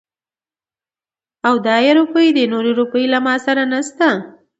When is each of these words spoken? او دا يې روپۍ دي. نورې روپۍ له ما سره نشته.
او 1.47 1.55
دا 1.65 1.75
يې 1.85 1.91
روپۍ 1.99 2.27
دي. 2.35 2.43
نورې 2.53 2.71
روپۍ 2.79 3.03
له 3.13 3.19
ما 3.25 3.35
سره 3.45 3.63
نشته. 3.71 4.07